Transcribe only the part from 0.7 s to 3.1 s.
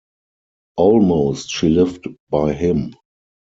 Almost she lived by him.